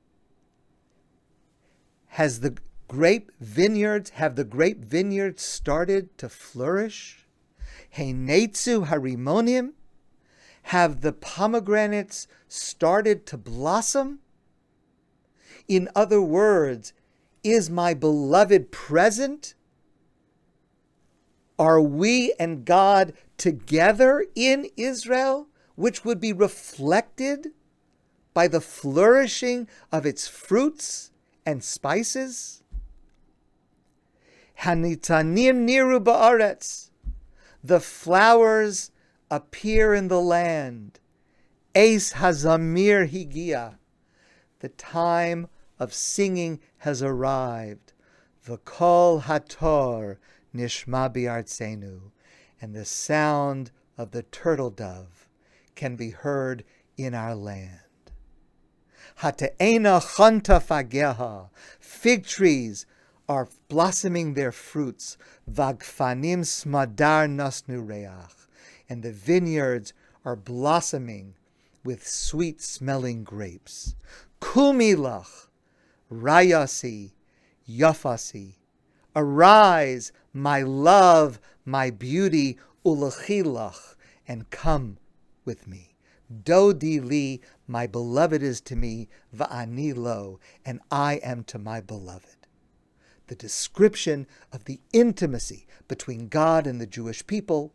[2.08, 2.56] has the
[2.88, 7.19] grape vineyards, have the grape vineyards started to flourish?
[7.96, 9.72] Heinetsu harimonim?
[10.64, 14.20] Have the pomegranates started to blossom?
[15.66, 16.92] In other words,
[17.42, 19.54] is my beloved present?
[21.58, 27.48] Are we and God together in Israel, which would be reflected
[28.32, 31.10] by the flourishing of its fruits
[31.44, 32.62] and spices?
[34.60, 36.89] Hanitanim niru ba'aretz.
[37.62, 38.90] The flowers
[39.30, 40.98] appear in the land.
[41.74, 43.76] Ace hazamir higia.
[44.60, 45.48] The time
[45.78, 47.92] of singing has arrived.
[48.46, 50.16] V'kol hator
[50.54, 52.10] nishma bi'artzenu,
[52.60, 55.28] and the sound of the turtle dove
[55.74, 56.64] can be heard
[56.96, 57.80] in our land.
[59.18, 62.86] Hate'ena chanta fageha, fig trees
[63.30, 65.16] are blossoming their fruits.
[65.48, 68.48] Vagfanim smadar nasnu reach,
[68.88, 69.92] and the vineyards
[70.24, 71.36] are blossoming
[71.84, 73.94] with sweet smelling grapes.
[74.40, 75.46] Kumilach,
[76.12, 77.12] rayasi,
[77.68, 78.56] yafasi,
[79.14, 83.94] Arise, my love, my beauty, ulachilach,
[84.26, 84.98] and come
[85.44, 85.94] with me.
[86.32, 92.39] Dodi li, my beloved is to me, va'ani lo, and I am to my beloved.
[93.30, 97.72] The description of the intimacy between God and the Jewish people,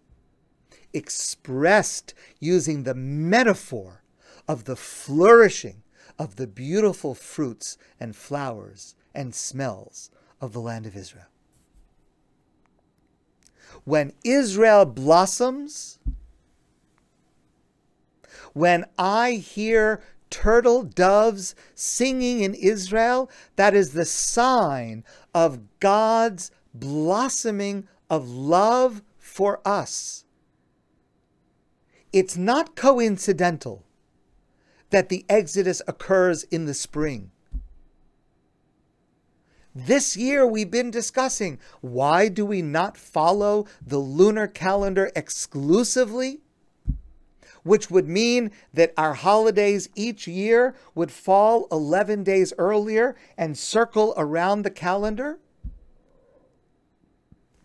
[0.92, 4.04] expressed using the metaphor
[4.50, 5.82] of the flourishing
[6.20, 11.28] of the beautiful fruits and flowers and smells of the land of Israel.
[13.86, 16.00] When Israel blossoms,
[18.52, 25.04] when I hear turtle doves singing in Israel, that is the sign
[25.34, 30.26] of God's blossoming of love for us.
[32.14, 33.84] It's not coincidental
[34.90, 37.32] that the Exodus occurs in the spring.
[39.74, 46.45] This year, we've been discussing why do we not follow the lunar calendar exclusively?
[47.66, 54.14] Which would mean that our holidays each year would fall 11 days earlier and circle
[54.18, 55.40] around the calendar?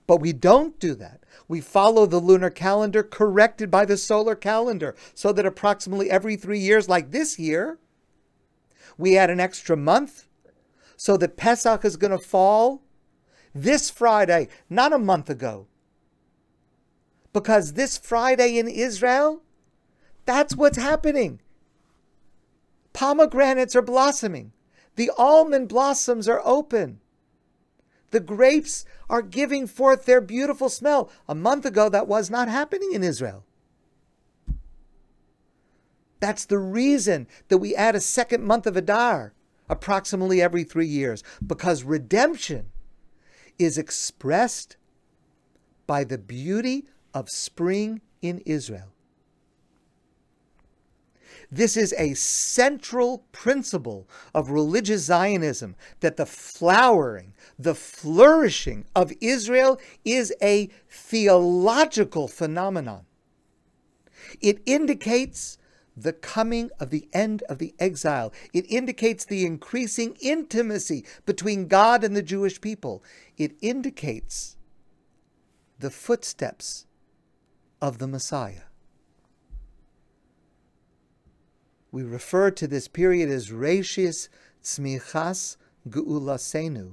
[0.06, 1.20] But we don't do that.
[1.48, 6.60] We follow the lunar calendar corrected by the solar calendar so that approximately every three
[6.60, 7.78] years, like this year,
[8.96, 10.24] we add an extra month
[10.96, 12.80] so that Pesach is going to fall
[13.54, 15.66] this Friday, not a month ago.
[17.34, 19.42] Because this Friday in Israel,
[20.24, 21.40] that's what's happening.
[22.92, 24.52] Pomegranates are blossoming.
[24.96, 27.00] The almond blossoms are open.
[28.10, 31.10] The grapes are giving forth their beautiful smell.
[31.28, 33.44] A month ago, that was not happening in Israel.
[36.18, 39.32] That's the reason that we add a second month of Adar
[39.68, 42.72] approximately every three years, because redemption
[43.58, 44.76] is expressed
[45.86, 48.92] by the beauty of spring in Israel.
[51.52, 59.80] This is a central principle of religious Zionism that the flowering, the flourishing of Israel
[60.04, 63.04] is a theological phenomenon.
[64.40, 65.58] It indicates
[65.96, 68.32] the coming of the end of the exile.
[68.54, 73.02] It indicates the increasing intimacy between God and the Jewish people.
[73.36, 74.56] It indicates
[75.80, 76.86] the footsteps
[77.82, 78.69] of the Messiah.
[81.92, 84.28] We refer to this period as Reshis
[84.62, 85.56] Tzmichas
[85.88, 86.92] Geulasenu,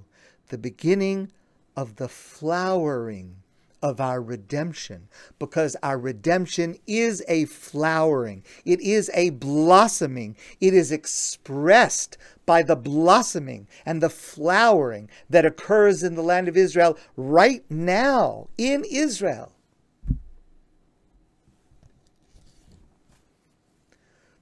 [0.50, 1.32] the beginning
[1.76, 3.38] of the flowering
[3.82, 10.92] of our redemption because our redemption is a flowering, it is a blossoming, it is
[10.92, 17.64] expressed by the blossoming and the flowering that occurs in the land of Israel right
[17.70, 19.52] now in Israel.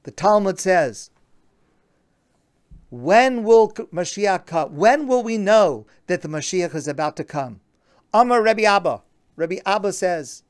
[0.05, 1.09] The Talmud says,
[2.91, 4.75] when will Mashiach come?
[4.75, 7.59] When will we know that the Mashiach is about to come?
[8.13, 9.01] Amar Rabbi Abba.
[9.35, 10.43] Rabbi Abba says,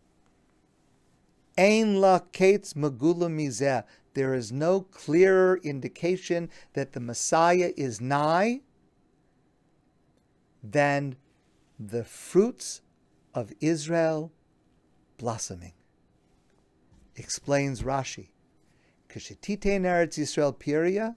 [1.58, 3.86] Ein la kates magula mizeh.
[4.14, 8.60] There is no clearer indication that the Messiah is nigh
[10.62, 11.16] than
[11.80, 12.82] the fruits
[13.34, 14.34] of Israel
[15.18, 15.74] blossoming.
[17.16, 18.28] Explains Rashi.
[19.16, 21.16] Kashetite Eretz Yisrael Piria,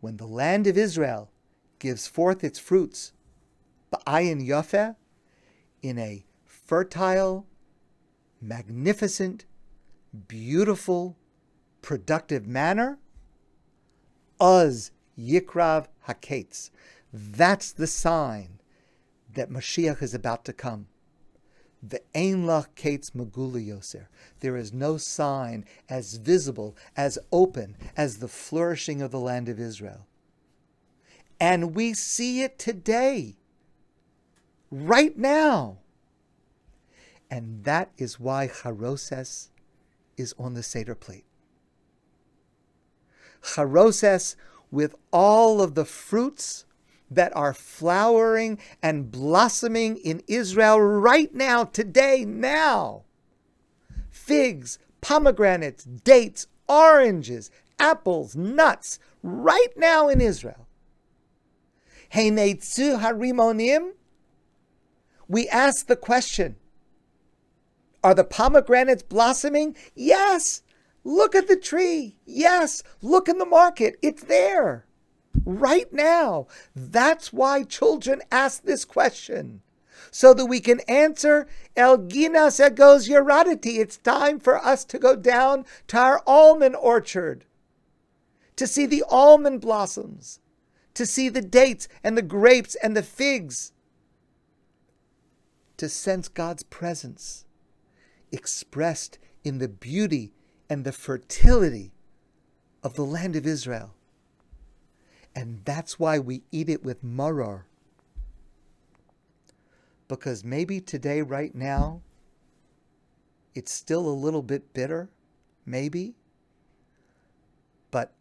[0.00, 1.30] when the land of Israel
[1.78, 3.12] gives forth its fruits,
[3.92, 4.96] ba'ayin yafeh,
[5.82, 7.46] in a fertile,
[8.40, 9.44] magnificent,
[10.26, 11.18] beautiful,
[11.82, 12.98] productive manner,
[14.40, 16.70] uz yikrav haketz.
[17.12, 18.60] That's the sign
[19.34, 20.86] that Mashiach is about to come.
[21.82, 24.06] The Ein Lach Kates Magula Yoser.
[24.40, 29.60] There is no sign as visible, as open as the flourishing of the land of
[29.60, 30.06] Israel.
[31.38, 33.36] And we see it today,
[34.70, 35.78] right now.
[37.30, 39.48] And that is why Charoses
[40.16, 41.24] is on the Seder plate.
[43.42, 44.36] Charoses
[44.70, 46.65] with all of the fruits
[47.10, 53.04] that are flowering and blossoming in Israel right now, today, now.
[54.10, 60.66] Figs, pomegranates, dates, oranges, apples, nuts, right now in Israel.
[62.98, 63.92] Harimonim.
[65.28, 66.56] We ask the question
[68.02, 69.76] Are the pomegranates blossoming?
[69.94, 70.62] Yes.
[71.04, 72.18] Look at the tree.
[72.24, 72.82] Yes.
[73.00, 73.96] Look in the market.
[74.02, 74.85] It's there
[75.44, 76.46] right now.
[76.74, 79.62] That's why children ask this question.
[80.10, 83.78] So that we can answer El Ginas Egos Yeraditi.
[83.78, 87.44] It's time for us to go down to our almond orchard,
[88.56, 90.40] to see the almond blossoms,
[90.94, 93.72] to see the dates and the grapes and the figs,
[95.76, 97.44] to sense God's presence
[98.32, 100.32] expressed in the beauty
[100.68, 101.92] and the fertility
[102.82, 103.94] of the land of Israel.
[105.36, 107.64] And that's why we eat it with maror.
[110.08, 112.00] Because maybe today, right now,
[113.54, 115.10] it's still a little bit bitter,
[115.66, 116.14] maybe.
[117.90, 118.14] But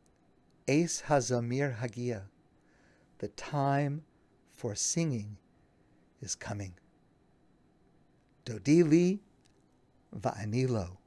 [0.67, 2.23] Ace Hazamir Hagia,
[3.19, 4.03] the time
[4.51, 5.37] for singing
[6.21, 6.73] is coming.
[8.45, 9.19] Dodili
[10.19, 10.97] va'anilo.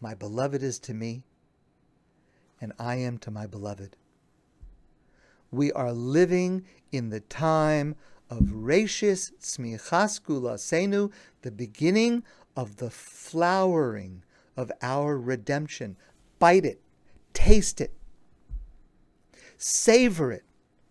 [0.00, 1.24] My beloved is to me,
[2.58, 3.98] and I am to my beloved.
[5.50, 7.96] We are living in the time
[8.28, 12.24] of Rashis Tzmichas Senu, the beginning
[12.56, 14.24] of the flowering
[14.56, 15.96] of our redemption.
[16.38, 16.80] Bite it,
[17.32, 17.92] taste it,
[19.56, 20.44] savor it.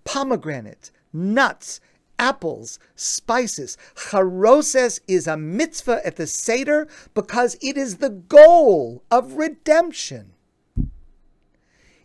[0.04, 1.80] Pomegranates, nuts,
[2.20, 3.78] apples, spices.
[3.96, 10.34] Charoses is a mitzvah at the Seder because it is the goal of redemption.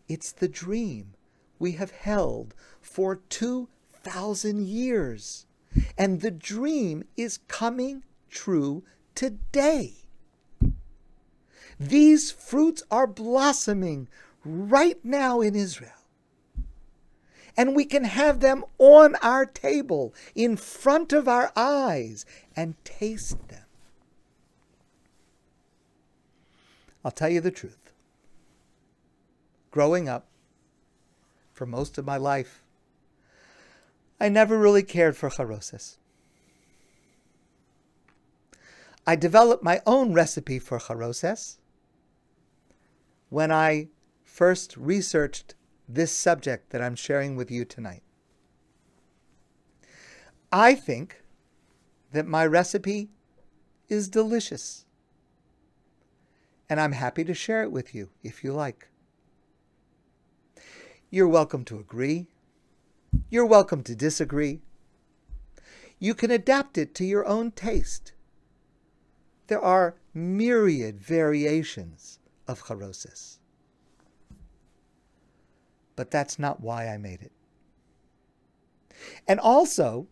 [0.08, 1.14] It's the dream
[1.60, 5.46] we have held for 2,000 years.
[5.96, 8.82] And the dream is coming true
[9.14, 9.94] today.
[11.78, 14.08] These fruits are blossoming
[14.44, 15.92] right now in Israel.
[17.56, 22.24] And we can have them on our table, in front of our eyes,
[22.56, 23.64] and taste them.
[27.04, 27.92] I'll tell you the truth.
[29.70, 30.29] Growing up,
[31.60, 32.64] for most of my life.
[34.18, 35.98] I never really cared for charoses.
[39.06, 41.58] I developed my own recipe for charoses
[43.28, 43.88] when I
[44.24, 45.54] first researched
[45.86, 48.04] this subject that I'm sharing with you tonight.
[50.50, 51.22] I think
[52.12, 53.10] that my recipe
[53.86, 54.86] is delicious.
[56.70, 58.89] And I'm happy to share it with you if you like.
[61.12, 62.28] You're welcome to agree.
[63.30, 64.60] You're welcome to disagree.
[65.98, 68.12] You can adapt it to your own taste.
[69.48, 73.38] There are myriad variations of charoses.
[75.96, 77.32] But that's not why I made it.
[79.26, 80.06] And also,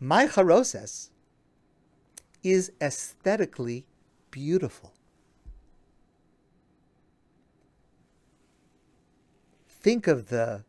[0.00, 1.10] my charoses
[2.42, 3.86] is aesthetically
[4.32, 4.91] beautiful.
[9.82, 10.64] Think of the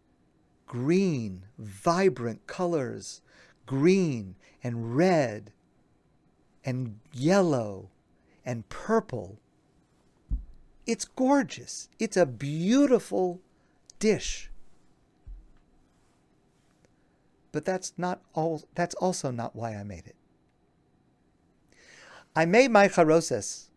[0.66, 3.22] green, vibrant colors
[3.66, 5.51] green and red
[6.66, 7.89] and yellow
[8.45, 9.39] and purple.
[10.86, 11.89] It's gorgeous.
[11.99, 13.41] It's a beautiful
[13.99, 14.49] dish.
[17.51, 20.16] But that's not all that's also not why I made it.
[22.36, 23.70] I made my charoses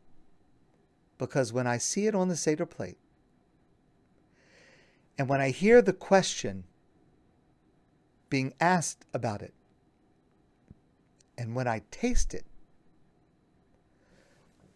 [1.18, 2.96] because when I see it on the Seder plate,
[5.18, 6.64] and when I hear the question
[8.28, 9.54] being asked about it,
[11.38, 12.44] and when I taste it,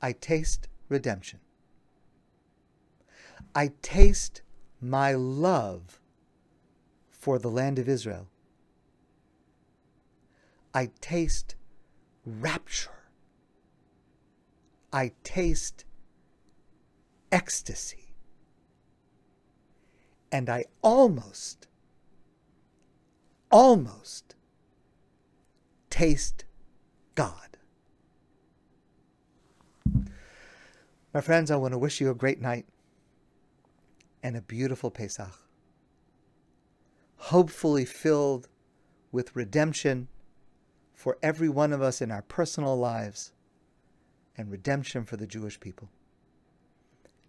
[0.01, 1.41] I taste redemption.
[3.55, 4.43] I taste
[4.81, 6.01] my love
[7.11, 8.29] for the land of Israel.
[10.73, 11.57] I taste
[12.25, 12.91] rapture.
[14.93, 15.85] I taste
[17.31, 18.00] ecstasy.
[20.33, 21.67] And I almost,
[23.51, 24.35] almost
[25.89, 26.45] taste
[27.15, 27.59] God.
[31.13, 32.67] My friends, I want to wish you a great night
[34.23, 35.35] and a beautiful Pesach.
[37.17, 38.49] Hopefully filled
[39.11, 40.09] with redemption
[40.95, 43.33] for every one of us in our personal lives
[44.37, 45.89] and redemption for the Jewish people.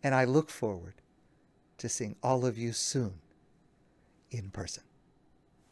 [0.04, 0.96] And I look forward
[1.82, 3.14] to seeing all of you soon
[4.30, 4.84] in person.